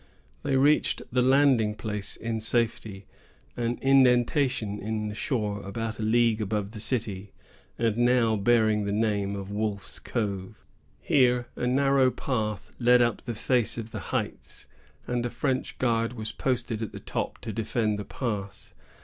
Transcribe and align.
They 0.41 0.57
reached 0.57 1.03
the 1.11 1.21
landing 1.21 1.75
place 1.75 2.15
in 2.15 2.39
safety,——an 2.39 3.77
indentation 3.83 4.79
in 4.79 5.09
the 5.09 5.13
shore, 5.13 5.61
about 5.61 5.99
a 5.99 6.01
league 6.01 6.41
above 6.41 6.71
the 6.71 6.79
city, 6.79 7.33
and 7.77 7.97
now 7.99 8.35
bearing 8.35 8.85
the 8.85 8.91
name 8.91 9.35
of 9.35 9.51
Wolfe's 9.51 9.99
Cove. 9.99 10.55
Here 11.01 11.45
a 11.55 11.67
narrow 11.67 12.09
path 12.09 12.71
led 12.79 13.03
up 13.03 13.21
the 13.21 13.35
face 13.35 13.77
of 13.77 13.91
the 13.91 13.99
heights, 14.09 14.65
and 15.05 15.23
a 15.23 15.29
French 15.29 15.77
guard 15.77 16.13
was 16.13 16.31
posted 16.31 16.81
at 16.81 16.93
the 16.93 16.99
top 16.99 17.37
to 17.41 17.53
defend 17.53 17.99
the 17.99 18.05
pass. 18.05 18.73